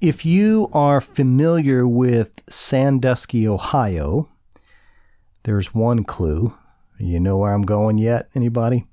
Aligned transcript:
If 0.00 0.26
you 0.26 0.68
are 0.72 1.00
familiar 1.00 1.86
with 1.86 2.42
Sandusky, 2.48 3.46
Ohio, 3.46 4.28
there's 5.44 5.74
one 5.74 6.04
clue. 6.04 6.54
You 6.98 7.20
know 7.20 7.38
where 7.38 7.52
I'm 7.52 7.62
going 7.62 7.98
yet? 7.98 8.28
Anybody? 8.34 8.84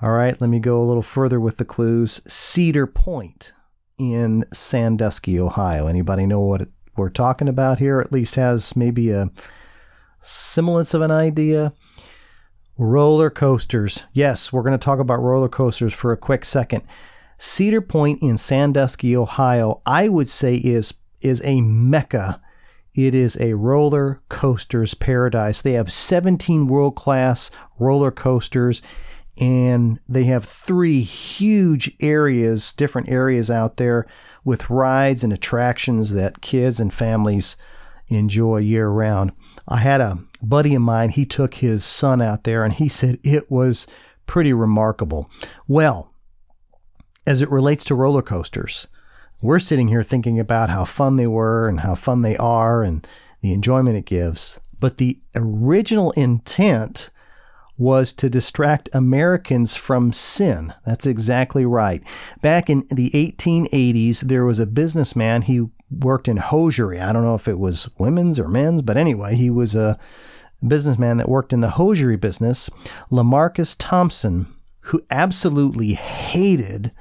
All 0.00 0.12
right, 0.12 0.40
let 0.40 0.50
me 0.50 0.58
go 0.58 0.80
a 0.80 0.84
little 0.84 1.02
further 1.02 1.38
with 1.38 1.58
the 1.58 1.64
clues. 1.64 2.20
Cedar 2.26 2.86
Point 2.86 3.52
in 3.98 4.44
Sandusky, 4.52 5.38
Ohio. 5.38 5.86
Anybody 5.86 6.26
know 6.26 6.40
what 6.40 6.68
we're 6.96 7.08
talking 7.08 7.48
about 7.48 7.78
here? 7.78 8.00
At 8.00 8.10
least 8.10 8.34
has 8.34 8.74
maybe 8.74 9.10
a 9.10 9.30
semblance 10.22 10.94
of 10.94 11.02
an 11.02 11.10
idea. 11.10 11.72
Roller 12.82 13.30
coasters. 13.30 14.02
Yes, 14.12 14.52
we're 14.52 14.64
going 14.64 14.76
to 14.76 14.84
talk 14.84 14.98
about 14.98 15.22
roller 15.22 15.48
coasters 15.48 15.94
for 15.94 16.10
a 16.10 16.16
quick 16.16 16.44
second. 16.44 16.82
Cedar 17.38 17.80
Point 17.80 18.20
in 18.20 18.36
Sandusky, 18.36 19.16
Ohio, 19.16 19.80
I 19.86 20.08
would 20.08 20.28
say 20.28 20.56
is 20.56 20.92
is 21.20 21.40
a 21.44 21.60
mecca. 21.60 22.42
It 22.92 23.14
is 23.14 23.36
a 23.40 23.54
roller 23.54 24.20
coasters 24.28 24.94
paradise. 24.94 25.62
They 25.62 25.74
have 25.74 25.92
17 25.92 26.66
world-class 26.66 27.52
roller 27.78 28.10
coasters 28.10 28.82
and 29.38 30.00
they 30.08 30.24
have 30.24 30.44
three 30.44 31.02
huge 31.02 31.92
areas, 32.00 32.72
different 32.72 33.08
areas 33.08 33.48
out 33.48 33.76
there 33.76 34.08
with 34.42 34.68
rides 34.68 35.22
and 35.22 35.32
attractions 35.32 36.14
that 36.14 36.40
kids 36.40 36.80
and 36.80 36.92
families 36.92 37.54
enjoy 38.14 38.58
year 38.58 38.88
round. 38.88 39.32
I 39.68 39.78
had 39.78 40.00
a 40.00 40.18
buddy 40.42 40.74
of 40.74 40.82
mine, 40.82 41.10
he 41.10 41.24
took 41.24 41.54
his 41.54 41.84
son 41.84 42.20
out 42.20 42.44
there 42.44 42.64
and 42.64 42.74
he 42.74 42.88
said 42.88 43.18
it 43.22 43.50
was 43.50 43.86
pretty 44.26 44.52
remarkable. 44.52 45.30
Well, 45.68 46.12
as 47.26 47.42
it 47.42 47.50
relates 47.50 47.84
to 47.84 47.94
roller 47.94 48.22
coasters, 48.22 48.86
we're 49.40 49.58
sitting 49.58 49.88
here 49.88 50.02
thinking 50.02 50.38
about 50.38 50.70
how 50.70 50.84
fun 50.84 51.16
they 51.16 51.26
were 51.26 51.68
and 51.68 51.80
how 51.80 51.94
fun 51.94 52.22
they 52.22 52.36
are 52.36 52.82
and 52.82 53.06
the 53.40 53.52
enjoyment 53.52 53.96
it 53.96 54.06
gives. 54.06 54.60
But 54.78 54.98
the 54.98 55.20
original 55.34 56.12
intent 56.12 57.10
was 57.78 58.12
to 58.12 58.30
distract 58.30 58.88
Americans 58.92 59.74
from 59.74 60.12
sin. 60.12 60.72
That's 60.84 61.06
exactly 61.06 61.66
right. 61.66 62.02
Back 62.40 62.70
in 62.70 62.86
the 62.90 63.10
1880s, 63.10 64.20
there 64.20 64.44
was 64.44 64.58
a 64.58 64.66
businessman. 64.66 65.42
He 65.42 65.66
worked 65.98 66.28
in 66.28 66.38
hosiery. 66.38 67.00
I 67.00 67.12
don't 67.12 67.24
know 67.24 67.34
if 67.34 67.48
it 67.48 67.58
was 67.58 67.88
women's 67.98 68.38
or 68.38 68.48
men's, 68.48 68.82
but 68.82 68.96
anyway, 68.96 69.34
he 69.34 69.50
was 69.50 69.74
a 69.74 69.98
businessman 70.66 71.16
that 71.16 71.28
worked 71.28 71.52
in 71.52 71.60
the 71.60 71.70
hosiery 71.70 72.16
business, 72.16 72.70
LaMarcus 73.10 73.76
Thompson, 73.78 74.46
who 74.86 75.02
absolutely 75.10 75.94
hated 75.94 76.92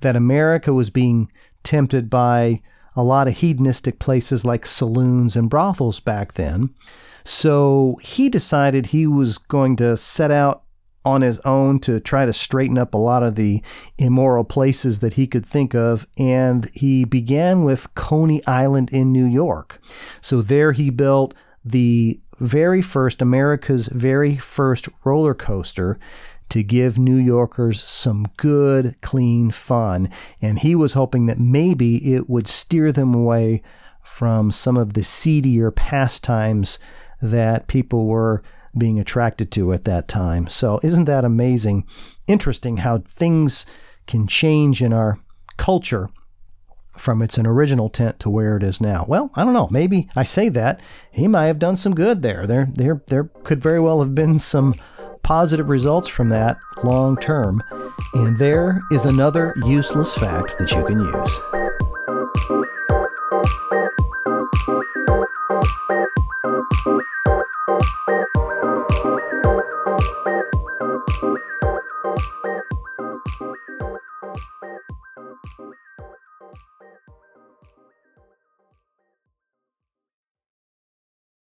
that 0.00 0.16
America 0.16 0.72
was 0.72 0.90
being 0.90 1.30
tempted 1.62 2.10
by 2.10 2.60
a 2.96 3.02
lot 3.02 3.26
of 3.26 3.38
hedonistic 3.38 3.98
places 3.98 4.44
like 4.44 4.66
saloons 4.66 5.34
and 5.34 5.50
brothels 5.50 6.00
back 6.00 6.34
then. 6.34 6.70
So 7.24 7.98
he 8.02 8.28
decided 8.28 8.86
he 8.86 9.06
was 9.06 9.38
going 9.38 9.76
to 9.76 9.96
set 9.96 10.30
out 10.30 10.63
on 11.04 11.22
his 11.22 11.38
own 11.40 11.78
to 11.80 12.00
try 12.00 12.24
to 12.24 12.32
straighten 12.32 12.78
up 12.78 12.94
a 12.94 12.98
lot 12.98 13.22
of 13.22 13.34
the 13.34 13.62
immoral 13.98 14.44
places 14.44 15.00
that 15.00 15.14
he 15.14 15.26
could 15.26 15.44
think 15.44 15.74
of. 15.74 16.06
And 16.18 16.70
he 16.72 17.04
began 17.04 17.64
with 17.64 17.94
Coney 17.94 18.44
Island 18.46 18.90
in 18.92 19.12
New 19.12 19.26
York. 19.26 19.80
So 20.20 20.42
there 20.42 20.72
he 20.72 20.90
built 20.90 21.34
the 21.64 22.20
very 22.40 22.82
first, 22.82 23.22
America's 23.22 23.88
very 23.88 24.36
first 24.36 24.88
roller 25.04 25.34
coaster 25.34 25.98
to 26.48 26.62
give 26.62 26.98
New 26.98 27.16
Yorkers 27.16 27.82
some 27.82 28.26
good, 28.36 28.96
clean 29.00 29.50
fun. 29.50 30.08
And 30.40 30.58
he 30.58 30.74
was 30.74 30.92
hoping 30.92 31.26
that 31.26 31.38
maybe 31.38 32.14
it 32.14 32.28
would 32.28 32.48
steer 32.48 32.92
them 32.92 33.14
away 33.14 33.62
from 34.02 34.52
some 34.52 34.76
of 34.76 34.92
the 34.92 35.02
seedier 35.02 35.70
pastimes 35.70 36.78
that 37.22 37.66
people 37.66 38.06
were 38.06 38.42
being 38.76 38.98
attracted 38.98 39.50
to 39.52 39.72
at 39.72 39.84
that 39.84 40.08
time. 40.08 40.48
So, 40.48 40.80
isn't 40.82 41.04
that 41.06 41.24
amazing? 41.24 41.86
Interesting 42.26 42.78
how 42.78 42.98
things 42.98 43.66
can 44.06 44.26
change 44.26 44.82
in 44.82 44.92
our 44.92 45.18
culture 45.56 46.10
from 46.96 47.22
its 47.22 47.38
an 47.38 47.46
original 47.46 47.88
tent 47.88 48.20
to 48.20 48.30
where 48.30 48.56
it 48.56 48.62
is 48.62 48.80
now. 48.80 49.04
Well, 49.08 49.30
I 49.34 49.44
don't 49.44 49.52
know. 49.52 49.68
Maybe 49.70 50.08
I 50.14 50.22
say 50.22 50.48
that 50.50 50.80
he 51.10 51.26
might 51.26 51.46
have 51.46 51.58
done 51.58 51.76
some 51.76 51.94
good 51.94 52.22
there. 52.22 52.46
There, 52.46 52.68
there, 52.74 53.02
there 53.08 53.24
could 53.42 53.60
very 53.60 53.80
well 53.80 54.00
have 54.00 54.14
been 54.14 54.38
some 54.38 54.74
positive 55.22 55.70
results 55.70 56.08
from 56.08 56.28
that 56.28 56.58
long 56.84 57.16
term. 57.16 57.62
And 58.12 58.36
there 58.36 58.80
is 58.92 59.04
another 59.04 59.54
useless 59.64 60.14
fact 60.14 60.56
that 60.58 60.70
you 60.70 60.84
can 60.84 61.00
use. 61.00 61.63